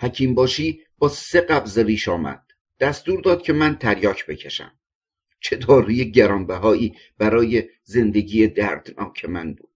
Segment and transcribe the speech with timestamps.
[0.00, 2.42] حکیم باشی با سه قبض ریش آمد.
[2.80, 4.72] دستور داد که من تریاک بکشم.
[5.40, 9.68] چه داروی گرانبهایی برای زندگی دردناک من بود.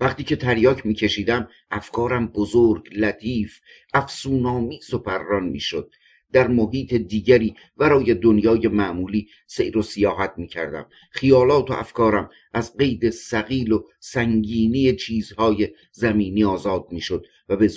[0.00, 3.60] وقتی که تریاک میکشیدم افکارم بزرگ لطیف
[3.94, 5.92] افسونامیز و پران می‌شد.
[6.32, 10.86] در محیط دیگری ورای دنیای معمولی سیر و سیاحت می‌کردم.
[11.10, 17.68] خیالات و افکارم از قید سقیل و سنگینی چیزهای زمینی آزاد می‌شد و به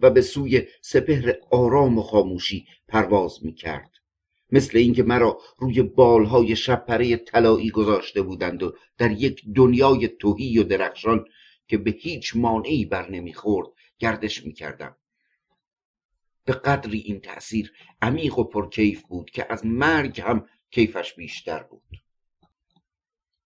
[0.00, 3.90] و به سوی سپهر آرام و خاموشی پرواز می‌کرد.
[4.52, 10.62] مثل اینکه مرا روی بالهای شبپره طلایی گذاشته بودند و در یک دنیای توهی و
[10.62, 11.24] درخشان
[11.68, 14.96] که به هیچ مانعی بر نمی‌خورد گردش می‌کردم.
[16.44, 17.72] به قدری این تأثیر
[18.02, 21.82] عمیق و پرکیف بود که از مرگ هم کیفش بیشتر بود.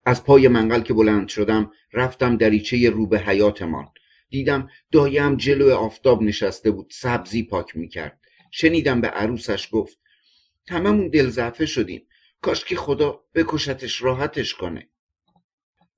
[0.05, 3.87] از پای منقل که بلند شدم رفتم دریچه رو به حیاتمان
[4.33, 8.19] دیدم دایم جلو آفتاب نشسته بود سبزی پاک می‌کرد.
[8.51, 9.99] شنیدم به عروسش گفت
[10.69, 12.07] هممون دل شدیم.
[12.41, 14.89] کاش که خدا بکشتش راحتش کنه.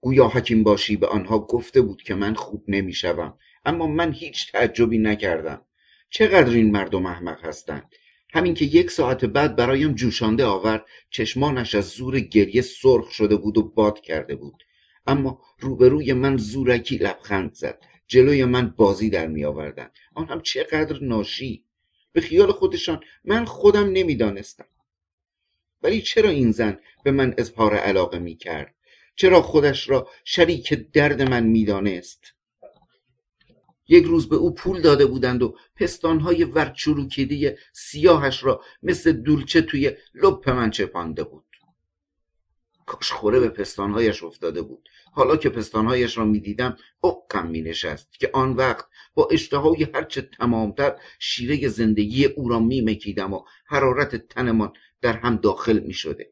[0.02, 4.98] گویا حکیم باشی به آنها گفته بود که من خوب نمی‌شوم اما من هیچ تعجبی
[4.98, 5.62] نکردم.
[6.10, 7.96] چقدر این مردم احمق هستند؟
[8.34, 13.58] همین که یک ساعت بعد برایم جوشانده آورد چشمانش از زور گریه سرخ شده بود
[13.58, 14.64] و باد کرده بود.
[15.08, 17.95] اما روبروی من زورکی لبخند زد.
[18.08, 19.90] جلوی من بازی در می آوردن.
[20.14, 21.64] آن هم چقدر ناشی.
[22.12, 24.66] به خیال خودشان من خودم نمی‌دانستم.
[25.84, 28.76] ولی چرا این زن به من اظهار علاقه می کرد؟
[29.16, 32.36] چرا خودش را شریک درد من می‌دانست
[33.88, 39.92] یک روز به او پول داده بودند و پستانهای ورچروکیدی سیاهش را مثل دولچه توی
[40.14, 41.45] لپ من چپانده بود.
[42.86, 44.90] کاش خوره به پستانهایش افتاده بود.
[45.12, 50.96] حالا که پستانهایش را می‌دیدم اقم می نشست که آن وقت با اشتهای هرچه تمامتر
[51.20, 56.32] شیره زندگی او را می مکیدم و حرارت تنمان در هم داخل می شده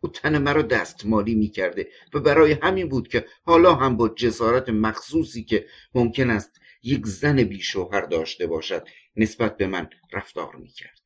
[0.00, 4.68] او تن مرا دستمالی می کرده و برای همین بود که حالا هم با جسارت
[4.68, 10.68] مخصوصی که ممکن است یک زن بی شوهر داشته باشد نسبت به من رفتار می
[10.68, 11.00] کرد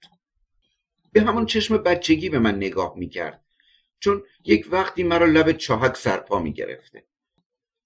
[1.13, 3.45] به همان چشم بچگی به من نگاه می کرد
[4.01, 7.05] چون یک وقتی مرا لب چاهک سرپا می گرفته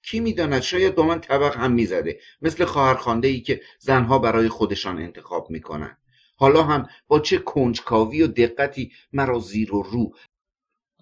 [0.02, 2.20] کی می‌داند؟ شاید با من طبق هم می‌زده.
[2.42, 5.98] مثل خواهرخوانده ای که زنها برای خودشان انتخاب می‌کنند.
[6.36, 10.14] حالا هم با چه کنجکاوی و دقتی مرا زیر و رو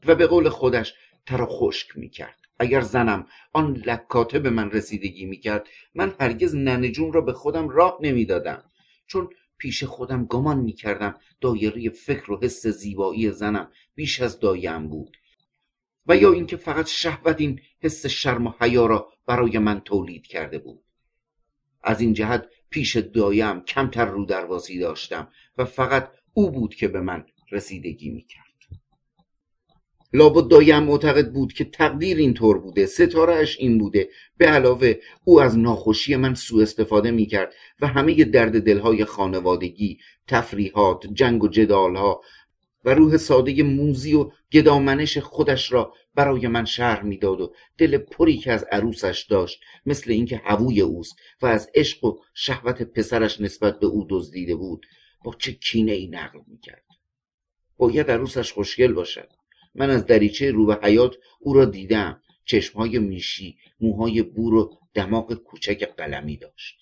[0.06, 0.94] و به قول خودش
[1.26, 2.38] ترا خشک می‌کرد.
[2.58, 7.98] اگر زنم آن لکاته به من رسیدگی می‌کرد من هرگز ننجون را به خودم راه
[8.00, 8.64] نمی‌دادم.
[9.06, 9.30] چون
[9.62, 15.16] پیش خودم گمان می‌کردم دایره فکر و حس زیبایی زنم بیش از دایم بود.
[16.06, 20.58] و یا اینکه فقط شهوت این حس شرم و حیا را برای من تولید کرده
[20.58, 20.84] بود.
[21.82, 25.28] از این جهت پیش دایم کمتر رو درواسی داشتم
[25.58, 28.51] و فقط او بود که به من رسیدگی می‌کرد.
[30.12, 34.08] لابد دایم معتقد بود که تقدیر اینطور بوده ستارهش این بوده.
[34.36, 39.98] به علاوه او از ناخوشی من سوء استفاده می کرد و همه درد دلهای خانوادگی
[40.28, 42.20] تفریحات جنگ و جدالها
[42.84, 48.36] و روح ساده موزی و گدامنش خودش را برای من شهر می‌داد و دل پری
[48.36, 53.78] که از عروسش داشت مثل اینکه هووی اوست و از عشق و شهوت پسرش نسبت
[53.78, 54.86] به او دزدیده بود
[55.24, 56.84] با چه کینه ای نقل می‌کرد؟
[57.76, 59.28] باید عروسش خوشگل باشد.
[59.74, 62.22] من از دریچه رو به حیات او را دیدم.
[62.44, 66.76] چشمهای میشی موهای بور و دماغ کوچک قلمی داشت.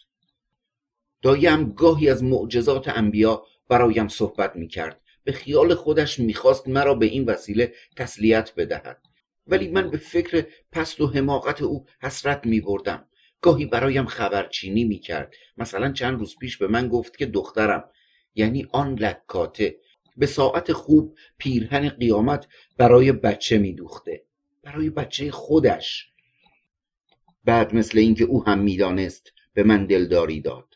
[1.23, 5.01] دایم گاهی از معجزات انبیا برایم صحبت می‌کرد.
[5.25, 9.03] به خیال خودش می‌خواست مرا به این وسیله تسلیت بدهد.
[9.47, 13.07] ولی من به فکر پست و حماقت او حسرت میبردم.
[13.41, 15.35] گاهی برایم خبرچینی می‌کرد.
[15.57, 17.85] مثلا چند روز پیش به من گفت که دخترم
[18.35, 19.77] یعنی آن لکاته
[20.21, 24.25] به ساعت خوب پیرهن قیامت برای بچه میدوخته
[24.63, 26.13] برای بچه خودش.
[27.45, 30.75] بعد مثل اینکه او هم می‌دانست به من دلداری داد.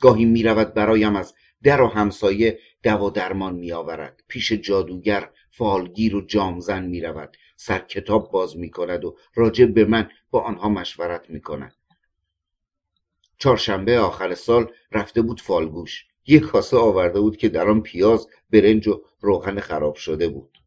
[0.00, 4.22] گاهی می‌رود برایم از در و همسایه دوا درمان میآورد.
[4.28, 7.36] پیش جادوگر فالگیر و جامزن می‌رود.
[7.56, 11.74] سر کتاب باز می‌کند و راجع به من با آنها مشورت می‌کند.
[13.38, 16.07] چهارشنبه آخر سال رفته بود فالگوش.
[16.28, 20.58] یک کاسه آورده بود که در آن پیاز برنج و روغن خراب شده بود.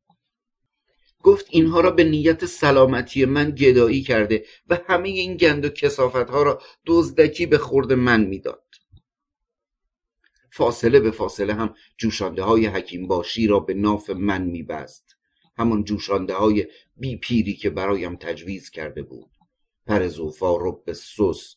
[1.24, 6.30] گفت اینها را به نیت سلامتی من گدایی کرده و همه این گند و کسافت
[6.30, 8.64] ها را دزدکی به خورد من می‌داد.
[10.52, 15.16] فاصله به فاصله هم جوشانده های حکیم باشی را به ناف من میبست.
[15.58, 16.68] همان جوشانده های
[16.98, 19.32] بی پیری که برایم تجویز کرده بود.
[19.88, 21.56] پر زوفا رب سس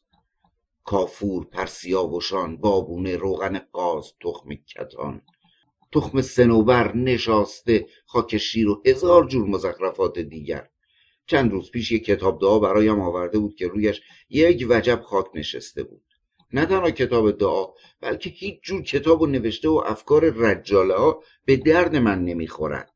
[0.84, 5.22] کافور پرسیاوشان بابونه روغن قاز تخم کتان.
[5.92, 10.69] تخم سنوبر نشاسته خاک شیر و هزار جور مزخرفات دیگر.
[11.26, 15.82] چند روز پیش یک کتاب دعا برایم آورده بود که رویش یک وجب خاک نشسته
[15.82, 16.02] بود.
[16.52, 17.66] نه تنها کتاب دعا
[18.00, 22.90] بلکه هیچ جور کتاب و نوشته و افکار رجاله ها به درد من نمی‌خورد.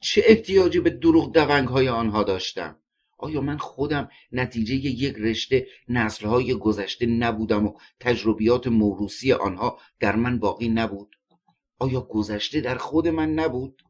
[0.00, 2.78] چه احتیاجی به دروغ دونگ های آنها داشتم؟
[3.24, 10.38] آیا من خودم نتیجه یک رشته نسلهای گذشته نبودم و تجربیات موروسی آنها در من
[10.38, 11.16] باقی نبود؟
[11.78, 13.82] آیا گذشته در خود من نبود؟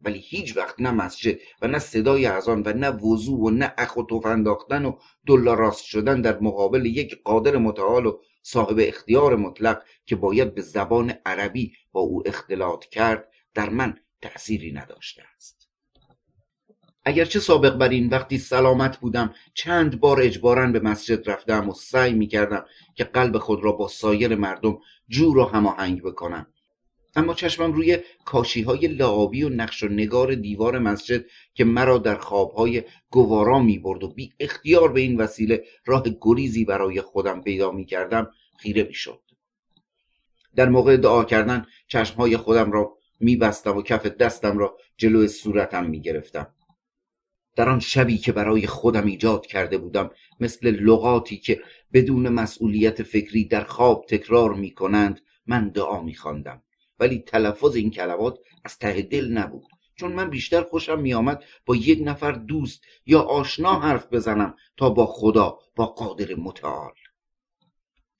[0.00, 3.96] ولی هیچ وقت نه مسجد و نه صدای اذان و نه وضوع و نه اخ
[3.96, 4.96] و توف انداختن و
[5.26, 10.62] دلا راست شدن در مقابل یک قادر متعال و صاحب اختیار مطلق که باید به
[10.62, 15.61] زبان عربی با او اختلاط کرد در من تأثیری نداشته است.
[17.04, 22.12] اگرچه سابق بر این وقتی سلامت بودم چند بار اجبارا به مسجد رفتم و سعی
[22.12, 22.64] می کردم
[22.94, 24.78] که قلب خود را با سایر مردم
[25.08, 26.46] جور و هماهنگ بکنم
[27.16, 32.16] اما چشمم روی کاشی های لعابی و نقش و نگار دیوار مسجد که مرا در
[32.16, 37.70] خوابهای گوارا می برد و بی اختیار به این وسیله راه گریزی برای خودم پیدا
[37.70, 39.20] می کردم خیره می شد.
[40.56, 45.86] در موقع دعا کردن چشمهای خودم را می بستم و کف دستم را جلو صورتم
[45.86, 46.54] می گرفتم.
[47.56, 50.10] در آن شبی که برای خودم ایجاد کرده بودم
[50.40, 51.62] مثل لغاتی که
[51.92, 56.62] بدون مسئولیت فکری در خواب تکرار می کنند من دعا می خواندم.
[57.00, 59.66] ولی تلفظ این کلمات از ته دل نبود
[59.96, 65.06] چون من بیشتر خوشم میآمد با یک نفر دوست یا آشنا حرف بزنم تا با
[65.06, 66.92] خدا با قادر متعال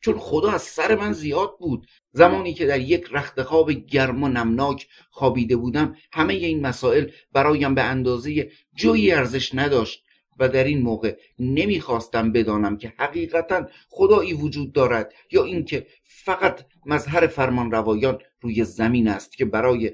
[0.03, 1.87] چون خدا از سر من زیاد بود.
[2.13, 7.75] زمانی که در یک رخت خواب گرم و نمناک خوابیده بودم همه این مسائل برایم
[7.75, 10.05] به اندازه جویی ارزش نداشت
[10.39, 17.27] و در این موقع نمی‌خواستم بدانم که حقیقتا خدایی وجود دارد یا اینکه فقط مظهر
[17.27, 19.93] فرمان روایان روی زمین است که برای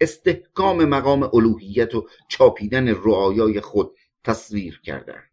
[0.00, 5.29] استحکام مقام الوهیت و چاپیدن رعایای خود تصویر کردند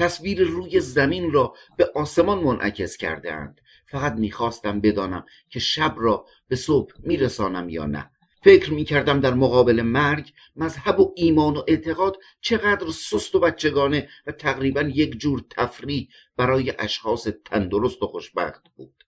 [0.00, 3.60] تصویر روی زمین را به آسمان منعکس کردهاند.
[3.86, 8.10] فقط می‌خواستم بدانم که شب را به صبح میرسانم یا نه.
[8.44, 14.08] فکر می کردم در مقابل مرگ مذهب و ایمان و اعتقاد چقدر سست و بچگانه
[14.26, 19.04] و تقریبا یک جور تفریح برای اشخاص تندرست و خوشبخت بود.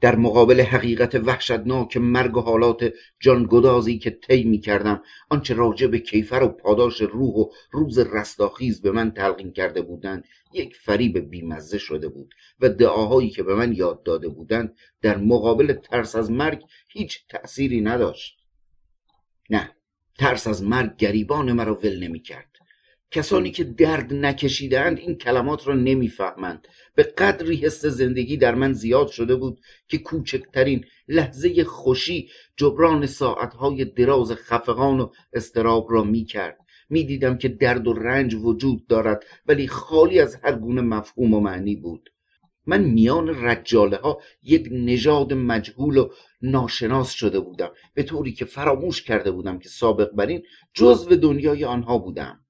[0.00, 5.98] در مقابل حقیقت وحشتناک مرگ و حالات جانگدازی که طی می کردم آنچه راجع به
[5.98, 11.78] کیفر و پاداش روح و روز رستاخیز به من تلقین کرده بودند یک فریب بیمزه
[11.78, 16.62] شده بود و دعاهایی که به من یاد داده بودند در مقابل ترس از مرگ
[16.88, 18.38] هیچ تأثیری نداشت.
[19.50, 19.70] نه
[20.18, 22.53] ترس از مرگ گریبان مرا ول نمی کرد
[23.14, 26.68] کسانی که درد نکشیدند این کلمات را نمی‌فهمند.
[26.94, 33.84] به قدری حس زندگی در من زیاد شده بود که کوچکترین لحظه خوشی جبران ساعتهای
[33.84, 36.58] دراز خفقان و استراب را می‌کرد.
[36.90, 41.76] می‌دیدم که درد و رنج وجود دارد ولی خالی از هر گونه مفهوم و معنی
[41.76, 42.10] بود.
[42.66, 46.08] من میان رجاله ها یک نژاد مجهول و
[46.42, 50.42] ناشناس شده بودم به طوری که فراموش کرده بودم که سابق بر این
[50.74, 52.43] جزو دنیای آنها بودم.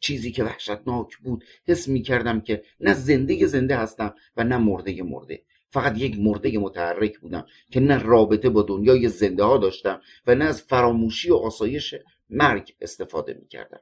[0.00, 5.02] چیزی که وحشتناک بود حس می کردم که نه زنده زنده هستم و نه مرده
[5.02, 5.42] مرده.
[5.70, 10.44] فقط یک مرده متحرک بودم که نه رابطه با دنیای زنده ها داشتم و نه
[10.44, 11.94] از فراموشی و آسایش
[12.30, 13.80] مرگ استفاده می کردم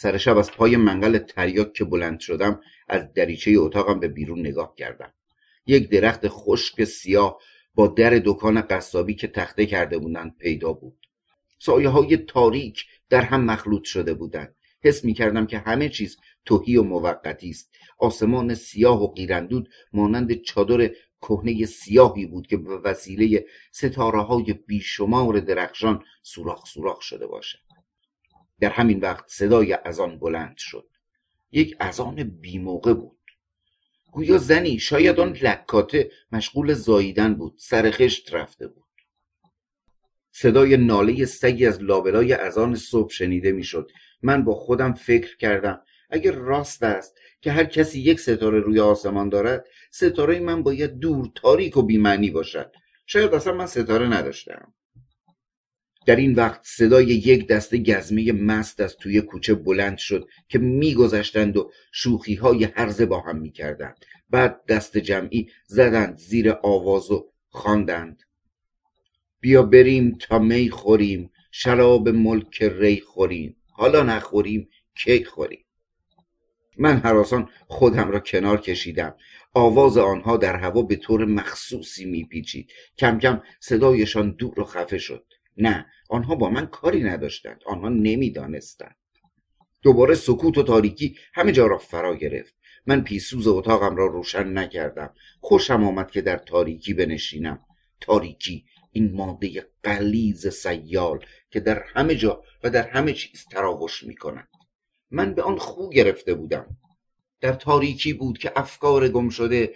[0.00, 4.74] سر شب از پای منقل تریاک که بلند شدم از دریچه اتاقم به بیرون نگاه
[4.76, 5.12] کردم.
[5.66, 7.40] یک درخت خشک سیاه
[7.74, 11.07] با در دکان قصابی که تخته کرده بودند پیدا بود.
[11.58, 14.54] سایه های تاریک در هم مخلوط شده بودند.
[14.80, 17.74] حس می کردم که همه چیز توهی و موقتی است.
[17.98, 25.40] آسمان سیاه و قیرندود مانند چادر کهنه سیاهی بود که به وسیله ستاره های بیشمار
[25.40, 27.58] درخشان سوراخ سوراخ شده باشد.
[28.60, 30.88] در همین وقت صدای اذان بلند شد.
[31.52, 33.18] یک اذان بیموقع بود.
[34.12, 38.87] گویا زنی شاید آن لکاته مشغول زاییدن بود سرخشت رفته بود.
[40.40, 43.90] صدای ناله سگی از لابلای اذان صبح شنیده می‌شد.
[44.22, 45.80] من با خودم فکر کردم
[46.10, 51.30] اگر راست است که هر کسی یک ستاره روی آسمان دارد ستاره من باید دور
[51.34, 52.72] تاریک و بیمعنی باشد.
[53.06, 54.74] شاید اصلا من ستاره نداشتم
[56.06, 61.56] در این وقت صدای یک دسته گزمه مست از توی کوچه بلند شد که میگذشتند
[61.56, 64.04] و شوخی های هرزه با هم می‌کردند.
[64.30, 68.22] بعد دست جمعی زدند زیر آواز و خواندند.
[69.40, 73.56] بیا بریم تا می خوریم شراب ملک ری خوریم.
[73.72, 75.64] حالا نخوریم کی خوریم؟
[76.78, 79.14] من حراسان خودم را کنار کشیدم.
[79.54, 82.72] آواز آنها در هوا به طور مخصوصی میپیچید.
[82.98, 85.24] کم کم صدایشان دور و خفه شد.
[85.56, 87.60] نه آنها با من کاری نداشتند.
[87.66, 88.96] آنها نمی‌دانستند.
[89.82, 92.54] دوباره سکوت و تاریکی همه جا را فرا گرفت.
[92.86, 95.14] من پیسوز اتاقم را روشن نکردم.
[95.40, 97.60] خوشم آمد که در تاریکی بنشینم.
[98.00, 104.16] تاریکی این ماده قلیز سیال که در همه جا و در همه چیز تراوش می
[104.16, 104.48] کند
[105.10, 106.76] من به آن خو گرفته بودم.
[107.40, 109.74] در تاریکی بود که افکار گم شده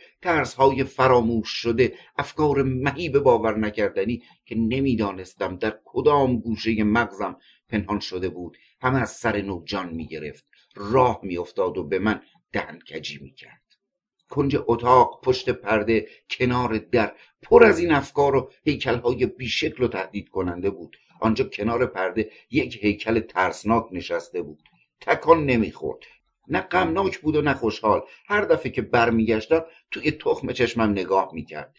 [0.57, 7.37] های فراموش شده افکار مهیب باور نکردنی که نمی‌دانستم در کدام گوشه مغزم
[7.69, 8.59] پنهان شده بود.
[8.81, 10.45] همه از سر نو جان می‌گرفت.
[10.75, 13.62] راه میافتاد و به من دهنکجی می‌کرد.
[14.33, 17.13] کنج اتاق پشت پرده کنار در
[17.43, 20.97] پر از این افکار و هیکلهای بیشکل و تهدید کننده بود.
[21.21, 24.63] آنجا کنار پرده یک هیکل ترسناک نشسته بود.
[25.01, 25.99] تکان نمی‌خورد.
[26.49, 28.03] نه غمناک بود و نه خوشحال.
[28.27, 31.77] هر دفعه که برمیگشتم توی تخم چشمم نگاه می‌کرد.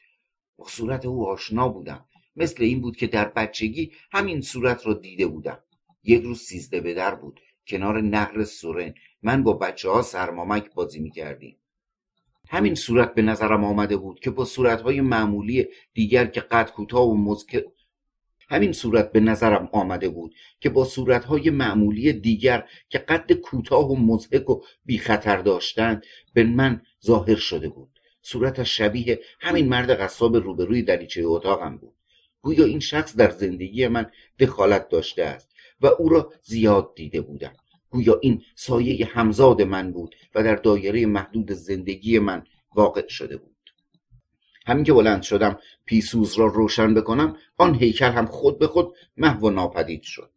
[0.58, 2.06] با صورت او آشنا بودم.
[2.36, 5.60] مثل این بود که در بچگی همین صورت را دیده بودم.
[6.04, 7.40] یک روز سیزده به در بود.
[7.68, 8.94] کنار نهر سورن.
[9.24, 11.58] من با بچه ها سرمامک بازی می‌کردیم.
[12.54, 17.18] همین صورت به نظرم آمده بود که با صورتهای معمولی دیگر که قد کوتاه و
[17.18, 17.64] مزک
[18.50, 23.96] همین صورت به نظرم آمده بود که با صورتهای معمولی دیگر که قد کوتاه و
[23.96, 28.00] مزهک و بی خطر داشتند به من ظاهر شده بود.
[28.22, 31.96] صورتش شبیه همین مرد قصاب روبروی دریچه اتاقم بود.
[32.42, 35.50] گویا این شخص در زندگی من دخالت داشته است
[35.82, 37.54] و او را زیاد دیده بودم.
[37.94, 42.44] گویا این سایه همزاد من بود و در دایره محدود زندگی من
[42.76, 43.54] واقع شده بود.
[44.66, 49.48] همین که بلند شدم پیسوز را روشن بکنم آن هیکل هم خود به خود محو
[49.48, 50.32] و ناپدید شد.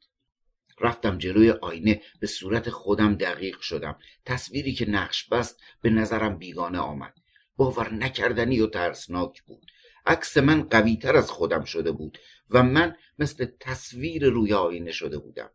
[0.81, 3.97] رفتم جلوی آینه به صورت خودم دقیق شدم.
[4.25, 7.15] تصویری که نقش بست به نظرم بیگانه آمد.
[7.57, 9.67] باور نکردنی و ترسناک بود.
[10.07, 12.19] عکس من قویتر از خودم شده بود
[12.51, 15.51] و من مثل تصویر روی آینه شده بودم.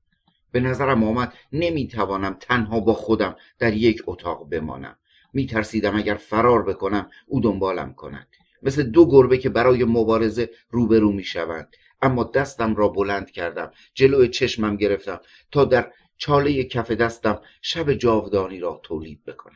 [0.51, 4.97] به نظرم آمد نمی‌توانم تنها با خودم در یک اتاق بمانم.
[5.33, 8.27] میترسیدم اگر فرار بکنم او دنبالم کند.
[8.63, 11.75] مثل دو گربه که برای مبارزه روبرو می‌شوند.
[12.01, 15.19] اما دستم را بلند کردم جلوی چشمم گرفتم
[15.51, 19.55] تا در چاله کف دستم شب جاودانی را تولید بکنم.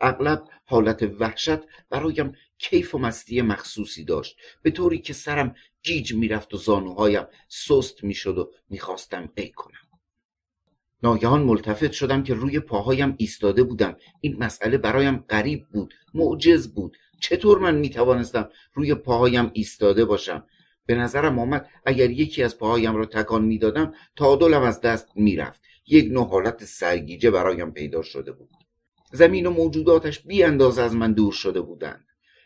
[0.00, 1.58] اغلب حالت وحشت
[1.90, 4.36] برایم کیف و مستی مخصوصی داشت.
[4.62, 9.87] به طوری که سرم گیج می‌رفت و زانوهایم سست می‌شد و می‌خواستم ای کنم.
[11.02, 13.96] ناگهان ملتفت شدم که روی پاهایم ایستاده بودم.
[14.20, 16.96] این مسئله برایم غریب بود معجز بود.
[17.20, 20.44] چطور من می‌توانستم روی پاهایم ایستاده باشم؟
[20.86, 25.60] به نظرم آمد اگر یکی از پاهایم را تکان می‌دادم تعادلم از دست می‌رفت.
[25.86, 28.50] یک نوع حالت سرگیجه برایم پیدا شده بود.
[29.12, 32.04] زمین و موجوداتش بی اندازه از من دور شده بودند.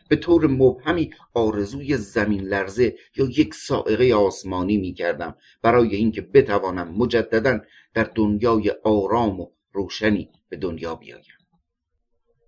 [0.09, 6.95] به طور مبهمی آرزوی زمین لرزه یا یک سائقه آسمانی می کردم برای اینکه بتوانم
[6.97, 7.59] مجددا
[7.93, 11.37] در دنیای آرام و روشنی به دنیا بیایم.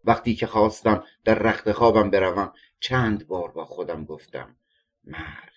[0.04, 4.56] وقتی که خواستم در رخت خوابم بروم چند بار با خودم گفتم
[5.04, 5.56] مرگ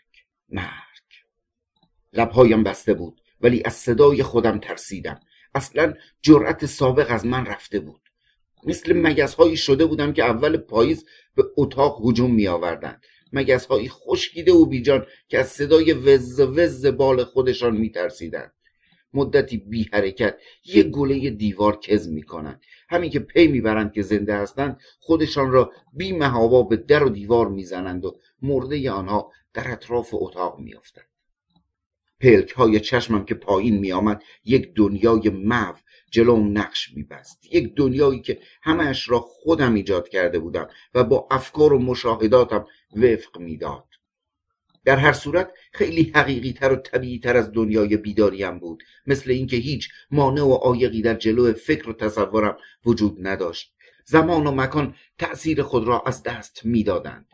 [0.48, 0.98] مرگ.
[2.12, 5.20] لبهایم بسته بود ولی از صدای خودم ترسیدم.
[5.54, 8.00] اصلا جرأت سابق از من رفته بود.
[8.64, 11.04] مثل مگزهایی شده بودم که اول پاییز
[11.34, 13.00] به اتاق هجوم می آوردن
[13.32, 18.52] مگزهایی خشکیده و بیجان که از صدای وز وز بال خودشان می ترسیدن.
[19.14, 24.36] مدتی بی حرکت یک گله دیوار کز می کنند همین که پی می‌برند که زنده
[24.36, 30.08] هستند خودشان را بی محابا به در و دیوار می‌زنند و مرده آنها در اطراف
[30.12, 31.08] اتاق میافتند.
[32.20, 35.72] پلک های چشمم که پایین میآمد یک دنیای مو
[36.10, 37.54] جلوم نقش میبست.
[37.54, 43.38] یک دنیایی که همش را خودم ایجاد کرده بودم و با افکار و مشاهداتم وفق
[43.38, 43.87] می‌داد.
[44.88, 48.82] در هر صورت خیلی حقیقی تر و طبیعی تر از دنیای بیداریم بود.
[49.06, 53.72] مثل اینکه هیچ مانع و عایقی در جلو فکر و تصورم وجود نداشت.
[54.04, 57.26] زمان و مکان تأثیر خود را از دست می‌دادند.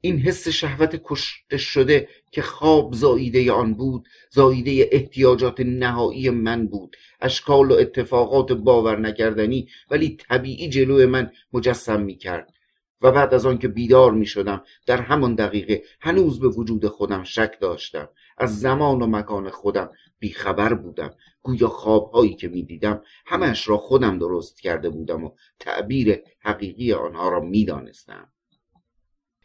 [0.00, 6.96] این حس شهوت کشته شده که خواب زاییده آن بود زاییده احتیاجات نهایی من بود.
[7.20, 12.55] اشکال و اتفاقات باور نکردنی ولی طبیعی جلو من مجسم می کرد
[13.00, 17.24] و بعد از آن که بیدار می شدم در همان دقیقه هنوز به وجود خودم
[17.24, 18.08] شک داشتم.
[18.38, 21.14] از زمان و مکان خودم بیخبر بودم.
[21.42, 27.28] گویا خوابهایی که می دیدم همش را خودم درست کرده بودم و تعبیر حقیقی آنها
[27.28, 28.32] را می دانستم.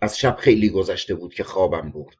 [0.01, 2.17] از شب خیلی گذشته بود که خوابم برد.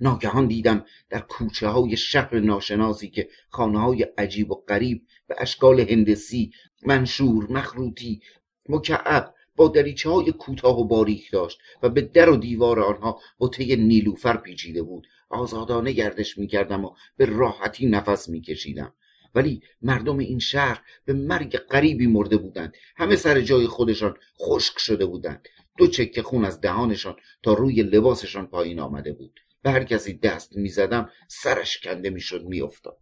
[0.00, 5.80] ناگهان دیدم در کوچه های شهر ناشناسی که خانه های عجیب و غریب به اشکال
[5.80, 6.52] هندسی
[6.86, 8.20] منشور مخروطی
[8.68, 13.76] مکعب با دریچه های کوتاه و باریک داشت و به در و دیوار آنها بطه
[13.76, 15.06] نیلوفر پیچیده بود.
[15.30, 18.94] آزادانه گردش می‌کردم و به راحتی نفس میکشیدم.
[19.34, 22.74] ولی مردم این شهر به مرگ غریبی مرده بودند.
[22.96, 25.48] همه سر جای خودشان خشک شده بودند.
[25.78, 29.40] دو چکه خون از دهانشان تا روی لباسشان پایین آمده بود.
[29.62, 32.98] به هر کسی دست می‌زدم سرش کنده می‌شد میافتاد.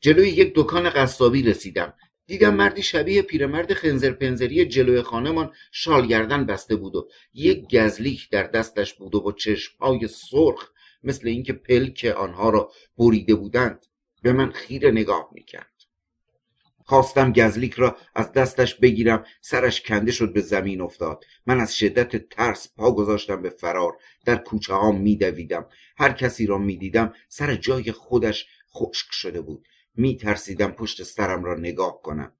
[0.00, 1.94] جلوی یک دکان قصابی رسیدم.
[2.26, 8.42] دیدم مردی شبیه پیرمرد خنزر پنزری جلوی خانمان شالگردن بسته بود و یک گزلیک در
[8.42, 10.70] دستش بود و با چشمهای سرخ
[11.02, 13.86] مثل اینکه پلک آنها را بریده بودند
[14.22, 15.70] به من خیره نگاه می‌کرد.
[16.84, 21.24] خواستم گزلیک را از دستش بگیرم سرش کنده شد به زمین افتاد.
[21.46, 23.92] من از شدت ترس پا گذاشتم به فرار.
[24.24, 25.66] در کوچه ها میدویدم.
[25.96, 29.68] هر کسی را می‌دیدم سر جای خودش خشک شده بود.
[29.94, 32.32] میترسیدم پشت سرم را نگاه کنم.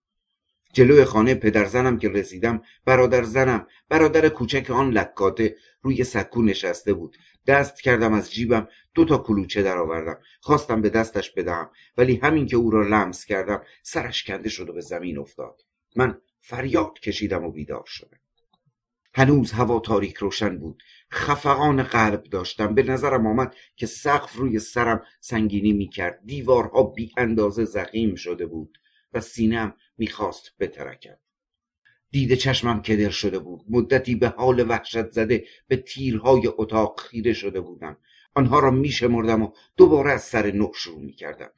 [0.73, 6.93] جلوی خانه پدر زنم که رسیدم برادر زنم برادر کوچک آن لکاته روی سکو نشسته
[6.93, 7.17] بود.
[7.47, 10.19] دست کردم از جیبم دو تا کلوچه درآوردم.
[10.41, 14.73] خواستم به دستش بدهم ولی همین که او را لمس کردم سرش کنده شد و
[14.73, 15.61] به زمین افتاد.
[15.97, 18.19] من فریاد کشیدم و بیدار شدم.
[19.15, 20.83] هنوز هوا تاریک روشن بود.
[21.13, 22.75] خفقان قلب داشتم.
[22.75, 26.21] به نظرم آمد که سقف روی سرم سنگینی می‌کرد.
[26.25, 28.79] دیوارها بی اندازه زخیم شده بود
[29.13, 31.19] و سینم می‌خواست بترکد.
[32.11, 33.61] دید چشمم کدر شده بود.
[33.71, 37.97] مدتی به حال وحشت زده به تیرهای اتاق خیره شده بودم.
[38.35, 41.51] آنها را میشمردم و دوباره از سر نو شروع می‌کردم.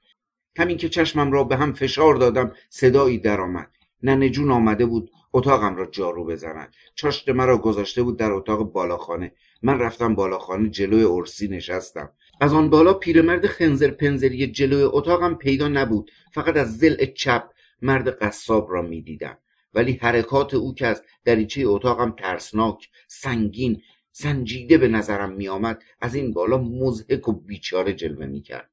[0.59, 3.71] همین که چشمم را به هم فشار دادم صدایی درآمد.
[4.03, 5.11] ننه جون آمده بود.
[5.37, 6.75] اتاقم را جارو بزند.
[6.95, 9.33] چاشت مرا گذاشته بود در اتاق بالاخانه.
[9.63, 12.13] من رفتم بالاخانه جلوی ارسی نشستم.
[12.41, 16.11] از آن بالا پیرمرد خنزر پنزری جلوی اتاقم پیدا نبود.
[16.35, 17.51] فقط از زل چپ
[17.83, 19.39] مرد قصاب را می‌دیدم.
[19.75, 26.33] ولی حرکات او که از دریچه اتاقم ترسناک سنگین سنجیده به نظرم میآمد از این
[26.33, 28.71] بالا مزهک و بیچاره جلوه می‌کرد.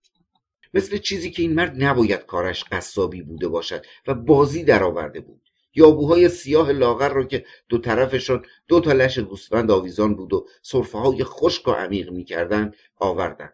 [0.73, 5.42] مثل چیزی که این مرد نباید کارش قصابی بوده باشد و بازی درآورده بود.
[5.75, 10.97] یابوهای سیاه لاغر را که دو طرفشان دو تا لش گوسفند آویزان بود و صرفه
[10.97, 13.53] های خشک و عمیق می‌کردند آوردند.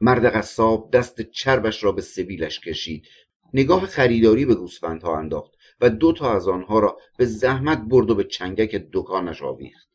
[0.00, 3.06] مرد قصاب دست چربش را به سبیلش کشید.
[3.54, 8.14] نگاه خریداری به گوسفندها انداخت و دو تا از آنها را به زحمت برد و
[8.14, 9.88] به چنگک دکانش آویخت.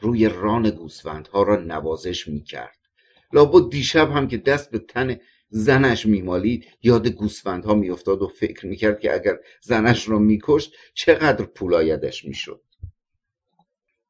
[0.00, 2.78] روی ران گوسفندها را نوازش می‌کرد.
[3.32, 9.00] لابد دیشب هم که دست به تن زنش میمالید یاد گوسفندها میافتاد و فکر می‌کرد
[9.00, 12.62] که اگر زنش را میکشت چقدر پولایدش می‌شد.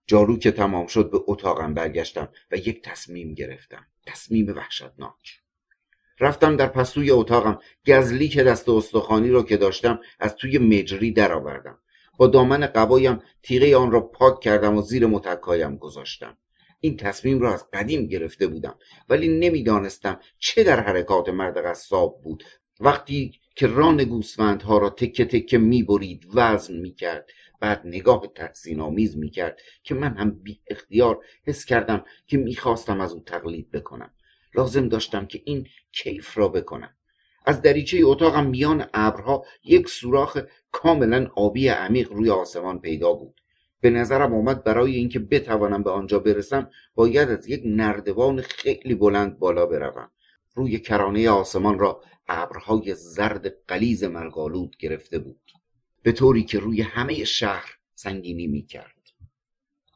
[0.06, 3.86] جارو که تمام شد به اتاقم برگشتم و یک تصمیم گرفتم.
[4.06, 5.40] تصمیم وحشتناک.
[6.20, 7.58] رفتم در پستوی اتاقم.
[7.86, 11.78] گزلی که دست استخوانی را که داشتم از توی مجری درآوردم.
[12.18, 16.38] با دامن قبایم تیغه آن را پاک کردم و زیر متکایم گذاشتم.
[16.80, 22.44] این تصمیم را از قدیم گرفته بودم ولی نمی‌دانستم چه در حرکات مرد قصاب بود.
[22.80, 27.30] وقتی که ران گوسفندها را تکه تکه می‌برید وزن می‌کرد.
[27.60, 33.12] بعد نگاه تحسین آمیز می‌کرد که من هم بی اختیار حس کردم که می‌خواستم از
[33.12, 34.10] او تقلید بکنم.
[34.54, 36.96] لازم داشتم که این کیف را بکنم.
[37.46, 40.40] از دریچه اتاقم میان ابرها یک سوراخ
[40.72, 43.40] کاملا آبی عمیق روی آسمان پیدا بود.
[43.80, 49.38] به نظرم آمد برای اینکه بتوانم به آنجا برسم باید از یک نردبان خیلی بلند
[49.38, 50.10] بالا بروم.
[50.54, 55.52] روی کرانه آسمان را ابرهای زرد قلیز ملغالود گرفته بود.
[56.02, 58.96] به طوری که روی همه شهر سنگینی می‌کرد.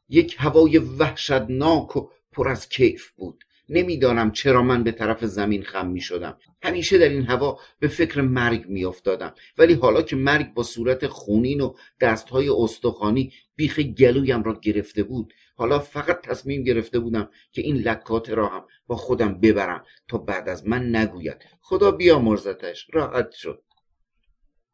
[0.09, 3.45] یک هوای وحشتناک و پر از کیف بود.
[3.71, 8.21] نمی‌دانم چرا من به طرف زمین خم می شدم همیشه در این هوا به فکر
[8.21, 14.43] مرگ می افتادم ولی حالا که مرگ با صورت خونین و دستهای استخوانی بیخ گلویم
[14.43, 19.41] را گرفته بود حالا فقط تصمیم گرفته بودم که این لکات را هم با خودم
[19.41, 21.37] ببرم تا بعد از من نگوید.
[21.61, 23.63] خدا مرزتش راحت شد.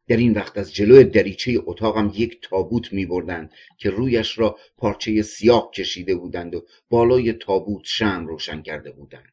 [0.09, 5.23] در این وقت از جلوی دریچه اتاقم یک تابوت می بردند که رویش را پارچه
[5.23, 9.33] سیاه کشیده بودند و بالای تابوت شم روشن کرده بودند.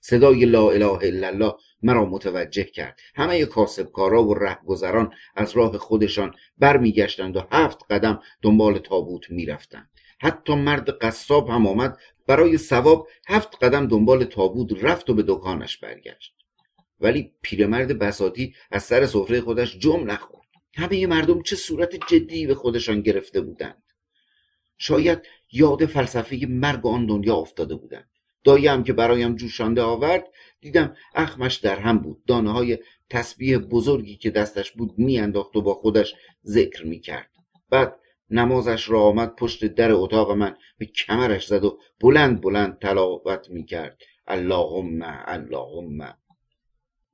[0.00, 3.00] صدای لا اله الا الله مرا متوجه کرد.
[3.14, 9.90] همه کاسبکارا و رهگذران از راه خودشان برمیگشتند و هفت قدم دنبال تابوت می‌رفتند.
[10.20, 11.98] حتی مرد قصاب هم آمد.
[12.26, 16.43] برای ثواب هفت قدم دنبال تابوت رفت و به دکانش برگشت.
[17.04, 20.48] ولی پیرمرد بساتی از سر سفره خودش جم نخورد.
[20.74, 23.82] همه مردم چه صورت جدی به خودشان گرفته بودند.
[24.78, 25.18] شاید
[25.52, 28.08] یاد فلسفه مرگ آن دنیا افتاده بودند.
[28.44, 30.24] دایم که برایم جوشانده آورد
[30.60, 32.24] دیدم اخمش در هم بود.
[32.24, 32.78] دانه های
[33.10, 36.14] تسبیح بزرگی که دستش بود میانداخت و با خودش
[36.46, 37.30] ذکر می‌کرد.
[37.70, 37.96] بعد
[38.30, 43.98] نمازش را آمد پشت در اتاق من به کمرش زد و بلند بلند تلاوت می‌کرد.
[44.26, 46.23] اللهم اللهم.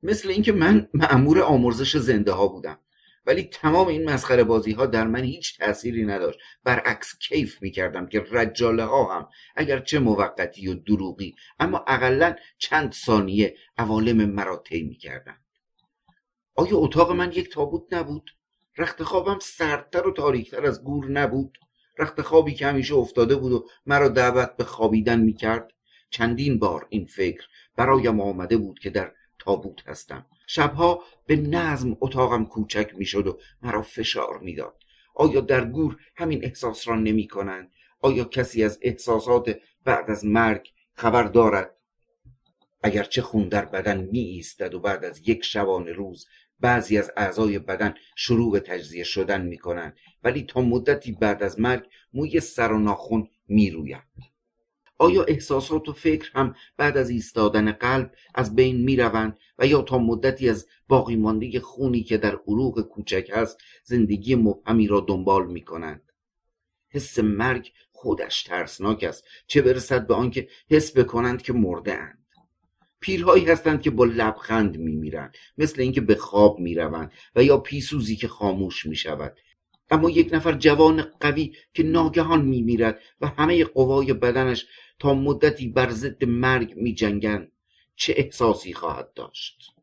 [0.03, 2.79] مثل اینکه من معمور آمرزش زنده ها بودم.
[3.27, 6.39] ولی تمام این مسخره بازی ها در من هیچ تأثیری نداشت.
[6.65, 13.57] برعکس کیف می‌کردم که رجاله ها هم اگرچه موقتی و دروغی اما اقلا چند ثانیه
[13.79, 15.37] عوالم مرا طی می‌کردن
[16.55, 18.31] آیا اتاق من یک تابوت نبود؟
[18.79, 21.59] رخت خوابم سردتر و تاریکتر از گور نبود.
[21.99, 25.73] رخت خوابی که همیشه افتاده بود و مرا دعوت به خوابیدن می‌کرد.
[26.11, 32.45] چندین بار این فکر برایم آمده بود که در تابوت هستم شبها به نظم اتاقم
[32.45, 34.77] کوچک می‌شد و مرا فشار می‌داد
[35.15, 40.73] آیا در گور همین احساس را نمی کنند؟ آیا کسی از احساسات بعد از مرگ
[40.95, 41.77] خبر دارد
[42.83, 46.27] اگرچه خون در بدن می ایستد و بعد از یک شبانه روز
[46.61, 51.61] بعضی از اعضای بدن شروع به تجزیه شدن می کنند ولی تا مدتی بعد از
[51.61, 54.30] مرگ موی سر و ناخون می روید.
[55.01, 59.83] آیا احساسات و فکر هم بعد از ایستادن قلب از بین می روند و یا
[59.83, 65.47] تا مدتی از باقی مانده خونی که در عروق کوچک هست زندگی مبهمی را دنبال
[65.47, 66.13] می کنند
[66.89, 69.25] حس مرگ خودش ترسناک است.
[69.47, 72.19] چه برسد به آنکه حس بکنند که مرده اند
[73.01, 78.29] پیرهایی هستند که با لبخند میمیرند مثل اینکه به خواب می‌روند و یا پیسوزی که
[78.29, 79.37] خاموش می‌شود.
[79.91, 84.67] اما یک نفر جوان قوی که ناگهان میمیرد و همه قوای بدنش
[84.99, 87.49] تا مدتی بر ضد مرگ می جنگن
[87.97, 89.80] چه احساسی خواهد داشت؟